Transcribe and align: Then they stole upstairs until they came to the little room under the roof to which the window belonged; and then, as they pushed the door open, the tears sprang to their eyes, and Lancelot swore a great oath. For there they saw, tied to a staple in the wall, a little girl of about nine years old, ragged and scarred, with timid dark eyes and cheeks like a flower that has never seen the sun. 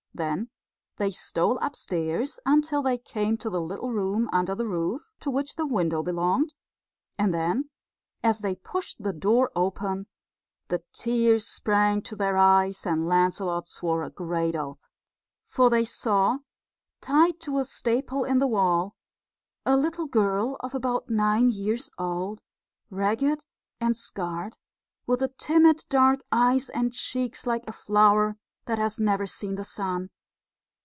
Then 0.13 0.49
they 0.97 1.09
stole 1.09 1.57
upstairs 1.59 2.37
until 2.45 2.81
they 2.81 2.97
came 2.97 3.37
to 3.37 3.49
the 3.49 3.61
little 3.61 3.91
room 3.93 4.29
under 4.33 4.53
the 4.53 4.67
roof 4.67 5.09
to 5.21 5.31
which 5.31 5.55
the 5.55 5.65
window 5.65 6.03
belonged; 6.03 6.53
and 7.17 7.33
then, 7.33 7.69
as 8.21 8.39
they 8.39 8.55
pushed 8.55 9.01
the 9.01 9.13
door 9.13 9.51
open, 9.55 10.07
the 10.67 10.83
tears 10.91 11.47
sprang 11.47 12.01
to 12.03 12.17
their 12.17 12.35
eyes, 12.35 12.85
and 12.85 13.07
Lancelot 13.07 13.67
swore 13.69 14.03
a 14.03 14.09
great 14.11 14.53
oath. 14.55 14.85
For 15.47 15.69
there 15.69 15.79
they 15.79 15.85
saw, 15.85 16.39
tied 16.99 17.39
to 17.39 17.57
a 17.59 17.65
staple 17.65 18.25
in 18.25 18.37
the 18.39 18.47
wall, 18.47 18.95
a 19.65 19.77
little 19.77 20.07
girl 20.07 20.57
of 20.59 20.75
about 20.75 21.09
nine 21.09 21.47
years 21.49 21.89
old, 21.97 22.41
ragged 22.89 23.45
and 23.79 23.95
scarred, 23.95 24.57
with 25.07 25.23
timid 25.37 25.85
dark 25.89 26.19
eyes 26.33 26.67
and 26.69 26.91
cheeks 26.93 27.47
like 27.47 27.63
a 27.65 27.71
flower 27.71 28.35
that 28.65 28.77
has 28.77 28.99
never 28.99 29.25
seen 29.25 29.55
the 29.55 29.65
sun. 29.65 30.07